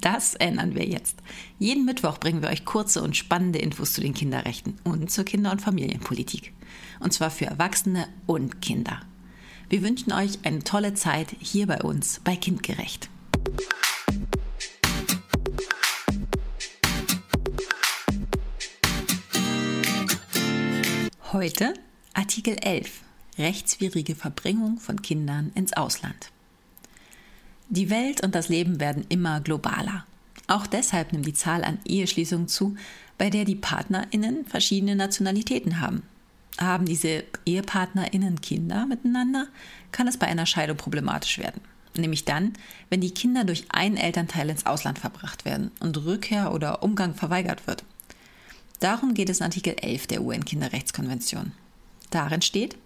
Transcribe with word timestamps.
Das 0.00 0.34
ändern 0.34 0.74
wir 0.74 0.84
jetzt. 0.84 1.18
Jeden 1.58 1.84
Mittwoch 1.84 2.18
bringen 2.18 2.42
wir 2.42 2.48
euch 2.48 2.64
kurze 2.64 3.02
und 3.02 3.16
spannende 3.16 3.60
Infos 3.60 3.92
zu 3.92 4.00
den 4.00 4.12
Kinderrechten 4.14 4.76
und 4.82 5.10
zur 5.10 5.24
Kinder- 5.24 5.52
und 5.52 5.62
Familienpolitik. 5.62 6.52
Und 7.00 7.12
zwar 7.12 7.30
für 7.30 7.46
Erwachsene 7.46 8.08
und 8.26 8.60
Kinder. 8.60 9.00
Wir 9.68 9.82
wünschen 9.82 10.12
euch 10.12 10.38
eine 10.42 10.64
tolle 10.64 10.94
Zeit 10.94 11.36
hier 11.38 11.66
bei 11.66 11.80
uns 11.82 12.20
bei 12.24 12.34
Kindgerecht. 12.34 13.08
Heute 21.32 21.74
Artikel 22.14 22.56
11 22.60 23.00
Rechtswidrige 23.38 24.14
Verbringung 24.14 24.78
von 24.78 25.02
Kindern 25.02 25.50
ins 25.54 25.72
Ausland. 25.72 26.33
Die 27.68 27.90
Welt 27.90 28.22
und 28.22 28.34
das 28.34 28.48
Leben 28.48 28.78
werden 28.78 29.06
immer 29.08 29.40
globaler. 29.40 30.04
Auch 30.46 30.66
deshalb 30.66 31.12
nimmt 31.12 31.26
die 31.26 31.32
Zahl 31.32 31.64
an 31.64 31.78
Eheschließungen 31.86 32.48
zu, 32.48 32.76
bei 33.16 33.30
der 33.30 33.44
die 33.44 33.54
PartnerInnen 33.54 34.44
verschiedene 34.46 34.96
Nationalitäten 34.96 35.80
haben. 35.80 36.02
Haben 36.58 36.84
diese 36.84 37.24
EhepartnerInnen 37.46 38.40
Kinder 38.40 38.86
miteinander, 38.86 39.48
kann 39.92 40.06
es 40.06 40.18
bei 40.18 40.26
einer 40.26 40.46
Scheidung 40.46 40.76
problematisch 40.76 41.38
werden. 41.38 41.60
Nämlich 41.96 42.24
dann, 42.24 42.52
wenn 42.90 43.00
die 43.00 43.12
Kinder 43.12 43.44
durch 43.44 43.64
einen 43.70 43.96
Elternteil 43.96 44.50
ins 44.50 44.66
Ausland 44.66 44.98
verbracht 44.98 45.44
werden 45.44 45.70
und 45.80 45.96
Rückkehr 46.04 46.52
oder 46.52 46.82
Umgang 46.82 47.14
verweigert 47.14 47.66
wird. 47.66 47.84
Darum 48.80 49.14
geht 49.14 49.30
es 49.30 49.38
in 49.38 49.44
Artikel 49.44 49.76
11 49.80 50.08
der 50.08 50.22
UN-Kinderrechtskonvention. 50.22 51.52
Darin 52.10 52.42
steht, 52.42 52.76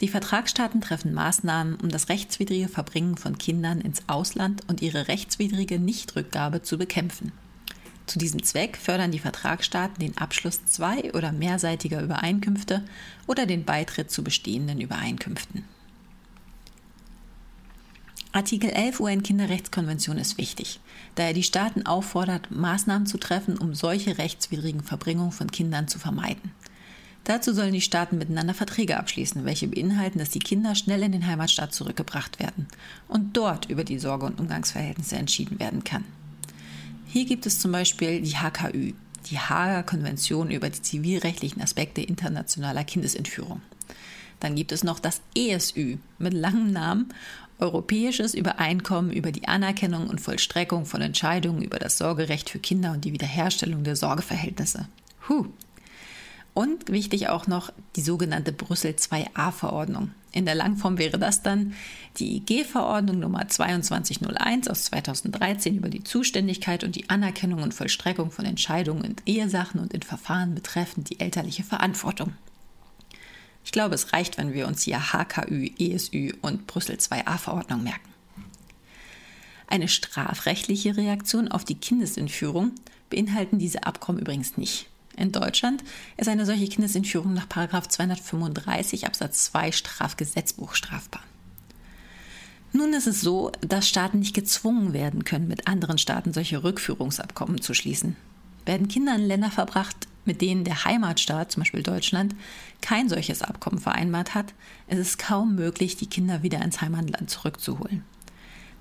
die 0.00 0.08
Vertragsstaaten 0.08 0.80
treffen 0.80 1.12
Maßnahmen, 1.12 1.76
um 1.76 1.88
das 1.88 2.08
rechtswidrige 2.08 2.68
Verbringen 2.68 3.16
von 3.16 3.36
Kindern 3.36 3.80
ins 3.80 4.02
Ausland 4.08 4.62
und 4.68 4.80
ihre 4.80 5.08
rechtswidrige 5.08 5.80
Nichtrückgabe 5.80 6.62
zu 6.62 6.78
bekämpfen. 6.78 7.32
Zu 8.06 8.18
diesem 8.18 8.42
Zweck 8.42 8.76
fördern 8.76 9.10
die 9.10 9.18
Vertragsstaaten 9.18 9.98
den 9.98 10.16
Abschluss 10.16 10.64
zwei- 10.64 11.12
oder 11.12 11.30
mehrseitiger 11.30 12.02
Übereinkünfte 12.02 12.82
oder 13.26 13.44
den 13.44 13.64
Beitritt 13.64 14.10
zu 14.10 14.24
bestehenden 14.24 14.80
Übereinkünften. 14.80 15.64
Artikel 18.32 18.70
11 18.70 19.00
UN-Kinderrechtskonvention 19.00 20.16
ist 20.16 20.38
wichtig, 20.38 20.80
da 21.16 21.24
er 21.24 21.32
die 21.32 21.42
Staaten 21.42 21.86
auffordert, 21.86 22.50
Maßnahmen 22.50 23.06
zu 23.06 23.18
treffen, 23.18 23.58
um 23.58 23.74
solche 23.74 24.16
rechtswidrigen 24.16 24.82
Verbringungen 24.82 25.32
von 25.32 25.50
Kindern 25.50 25.88
zu 25.88 25.98
vermeiden. 25.98 26.52
Dazu 27.24 27.52
sollen 27.52 27.74
die 27.74 27.80
Staaten 27.80 28.16
miteinander 28.16 28.54
Verträge 28.54 28.96
abschließen, 28.96 29.44
welche 29.44 29.68
beinhalten, 29.68 30.18
dass 30.18 30.30
die 30.30 30.38
Kinder 30.38 30.74
schnell 30.74 31.02
in 31.02 31.12
den 31.12 31.26
Heimatstaat 31.26 31.74
zurückgebracht 31.74 32.38
werden 32.38 32.66
und 33.06 33.36
dort 33.36 33.66
über 33.66 33.84
die 33.84 33.98
Sorge- 33.98 34.26
und 34.26 34.40
Umgangsverhältnisse 34.40 35.16
entschieden 35.16 35.60
werden 35.60 35.84
kann. 35.84 36.04
Hier 37.06 37.26
gibt 37.26 37.46
es 37.46 37.58
zum 37.58 37.72
Beispiel 37.72 38.22
die 38.22 38.36
HKÜ, 38.36 38.92
die 39.30 39.38
Haager 39.38 39.82
Konvention 39.82 40.50
über 40.50 40.70
die 40.70 40.80
zivilrechtlichen 40.80 41.62
Aspekte 41.62 42.00
internationaler 42.00 42.84
Kindesentführung. 42.84 43.60
Dann 44.40 44.54
gibt 44.54 44.72
es 44.72 44.84
noch 44.84 45.00
das 45.00 45.20
ESÜ 45.34 45.98
mit 46.18 46.32
langem 46.32 46.72
Namen 46.72 47.12
Europäisches 47.60 48.34
Übereinkommen 48.34 49.12
über 49.12 49.32
die 49.32 49.48
Anerkennung 49.48 50.08
und 50.08 50.20
Vollstreckung 50.20 50.86
von 50.86 51.02
Entscheidungen 51.02 51.62
über 51.62 51.80
das 51.80 51.98
Sorgerecht 51.98 52.50
für 52.50 52.60
Kinder 52.60 52.92
und 52.92 53.04
die 53.04 53.12
Wiederherstellung 53.12 53.82
der 53.82 53.96
Sorgeverhältnisse. 53.96 54.86
Huh, 55.28 55.46
und 56.58 56.90
wichtig 56.90 57.28
auch 57.28 57.46
noch 57.46 57.72
die 57.94 58.00
sogenannte 58.00 58.50
Brüssel 58.50 58.90
2a-Verordnung. 58.90 60.10
In 60.32 60.44
der 60.44 60.56
Langform 60.56 60.98
wäre 60.98 61.16
das 61.16 61.40
dann 61.40 61.74
die 62.16 62.38
IG-Verordnung 62.38 63.20
Nummer 63.20 63.46
2201 63.46 64.66
aus 64.66 64.82
2013 64.86 65.76
über 65.76 65.88
die 65.88 66.02
Zuständigkeit 66.02 66.82
und 66.82 66.96
die 66.96 67.08
Anerkennung 67.10 67.62
und 67.62 67.74
Vollstreckung 67.74 68.32
von 68.32 68.44
Entscheidungen 68.44 69.04
in 69.04 69.16
Ehesachen 69.24 69.78
und 69.78 69.94
in 69.94 70.02
Verfahren 70.02 70.56
betreffend 70.56 71.10
die 71.10 71.20
elterliche 71.20 71.62
Verantwortung. 71.62 72.32
Ich 73.64 73.70
glaube, 73.70 73.94
es 73.94 74.12
reicht, 74.12 74.36
wenn 74.36 74.52
wir 74.52 74.66
uns 74.66 74.82
hier 74.82 74.98
HKÜ, 75.12 75.70
ESÜ 75.78 76.32
und 76.42 76.66
Brüssel 76.66 76.96
2a-Verordnung 76.96 77.84
merken. 77.84 78.12
Eine 79.68 79.86
strafrechtliche 79.86 80.96
Reaktion 80.96 81.46
auf 81.46 81.64
die 81.64 81.76
Kindesentführung 81.76 82.72
beinhalten 83.10 83.60
diese 83.60 83.84
Abkommen 83.84 84.18
übrigens 84.18 84.56
nicht. 84.56 84.88
In 85.18 85.32
Deutschland 85.32 85.82
ist 86.16 86.28
eine 86.28 86.46
solche 86.46 86.68
Kindesentführung 86.68 87.34
nach 87.34 87.48
235 87.48 89.06
Absatz 89.06 89.44
2 89.46 89.72
Strafgesetzbuch 89.72 90.74
strafbar. 90.74 91.22
Nun 92.72 92.92
ist 92.92 93.08
es 93.08 93.20
so, 93.20 93.50
dass 93.60 93.88
Staaten 93.88 94.20
nicht 94.20 94.34
gezwungen 94.34 94.92
werden 94.92 95.24
können, 95.24 95.48
mit 95.48 95.66
anderen 95.66 95.98
Staaten 95.98 96.32
solche 96.32 96.62
Rückführungsabkommen 96.62 97.60
zu 97.60 97.74
schließen. 97.74 98.16
Werden 98.64 98.86
Kinder 98.86 99.16
in 99.16 99.26
Länder 99.26 99.50
verbracht, 99.50 100.06
mit 100.24 100.40
denen 100.40 100.62
der 100.62 100.84
Heimatstaat, 100.84 101.50
zum 101.50 101.62
Beispiel 101.62 101.82
Deutschland, 101.82 102.36
kein 102.80 103.08
solches 103.08 103.42
Abkommen 103.42 103.80
vereinbart 103.80 104.34
hat, 104.34 104.54
ist 104.86 104.98
es 104.98 105.18
kaum 105.18 105.56
möglich, 105.56 105.96
die 105.96 106.06
Kinder 106.06 106.44
wieder 106.44 106.62
ins 106.62 106.80
Heimatland 106.80 107.28
zurückzuholen. 107.28 108.04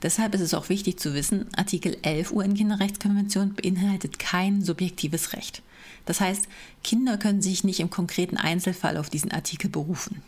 Deshalb 0.03 0.35
ist 0.35 0.41
es 0.41 0.53
auch 0.53 0.69
wichtig 0.69 0.99
zu 0.99 1.13
wissen, 1.13 1.47
Artikel 1.55 1.97
11 2.03 2.31
UN-Kinderrechtskonvention 2.31 3.53
beinhaltet 3.53 4.19
kein 4.19 4.61
subjektives 4.61 5.33
Recht. 5.33 5.63
Das 6.05 6.21
heißt, 6.21 6.47
Kinder 6.83 7.17
können 7.17 7.41
sich 7.41 7.63
nicht 7.63 7.79
im 7.79 7.89
konkreten 7.89 8.37
Einzelfall 8.37 8.97
auf 8.97 9.09
diesen 9.09 9.31
Artikel 9.31 9.69
berufen. 9.69 10.21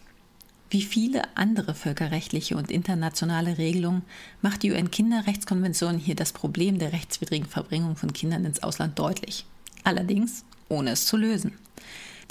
Wie 0.71 0.81
viele 0.83 1.23
andere 1.35 1.73
völkerrechtliche 1.73 2.55
und 2.55 2.69
internationale 2.69 3.57
Regelungen 3.57 4.03
macht 4.41 4.61
die 4.61 4.71
UN-Kinderrechtskonvention 4.71 5.97
hier 5.97 6.15
das 6.15 6.31
Problem 6.31 6.77
der 6.77 6.93
rechtswidrigen 6.93 7.47
Verbringung 7.47 7.95
von 7.95 8.13
Kindern 8.13 8.45
ins 8.45 8.61
Ausland 8.61 8.99
deutlich. 8.99 9.45
Allerdings 9.83 10.45
ohne 10.67 10.91
es 10.91 11.05
zu 11.05 11.17
lösen. 11.17 11.53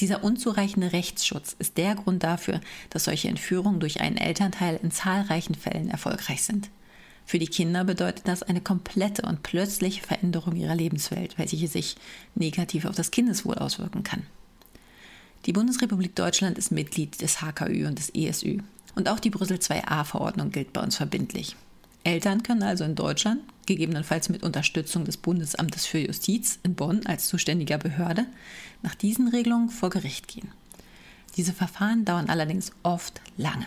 Dieser 0.00 0.22
unzureichende 0.22 0.92
Rechtsschutz 0.92 1.56
ist 1.58 1.76
der 1.76 1.96
Grund 1.96 2.22
dafür, 2.22 2.60
dass 2.90 3.04
solche 3.04 3.28
Entführungen 3.28 3.80
durch 3.80 4.00
einen 4.00 4.16
Elternteil 4.16 4.78
in 4.80 4.92
zahlreichen 4.92 5.56
Fällen 5.56 5.90
erfolgreich 5.90 6.44
sind. 6.44 6.70
Für 7.28 7.38
die 7.38 7.46
Kinder 7.46 7.84
bedeutet 7.84 8.26
das 8.26 8.42
eine 8.42 8.62
komplette 8.62 9.20
und 9.20 9.42
plötzliche 9.42 10.02
Veränderung 10.02 10.56
ihrer 10.56 10.74
Lebenswelt, 10.74 11.36
welche 11.36 11.68
sich 11.68 11.96
negativ 12.34 12.86
auf 12.86 12.96
das 12.96 13.10
Kindeswohl 13.10 13.56
auswirken 13.56 14.02
kann. 14.02 14.22
Die 15.44 15.52
Bundesrepublik 15.52 16.16
Deutschland 16.16 16.56
ist 16.56 16.72
Mitglied 16.72 17.20
des 17.20 17.42
HKÜ 17.42 17.86
und 17.86 17.98
des 17.98 18.14
ESÜ. 18.14 18.60
Und 18.94 19.10
auch 19.10 19.20
die 19.20 19.28
Brüssel 19.28 19.58
2a-Verordnung 19.58 20.52
gilt 20.52 20.72
bei 20.72 20.82
uns 20.82 20.96
verbindlich. 20.96 21.54
Eltern 22.02 22.42
können 22.42 22.62
also 22.62 22.84
in 22.84 22.94
Deutschland, 22.94 23.42
gegebenenfalls 23.66 24.30
mit 24.30 24.42
Unterstützung 24.42 25.04
des 25.04 25.18
Bundesamtes 25.18 25.84
für 25.84 25.98
Justiz 25.98 26.58
in 26.62 26.76
Bonn 26.76 27.04
als 27.04 27.26
zuständiger 27.26 27.76
Behörde, 27.76 28.24
nach 28.80 28.94
diesen 28.94 29.28
Regelungen 29.28 29.68
vor 29.68 29.90
Gericht 29.90 30.28
gehen. 30.28 30.48
Diese 31.36 31.52
Verfahren 31.52 32.06
dauern 32.06 32.30
allerdings 32.30 32.72
oft 32.84 33.20
lange. 33.36 33.66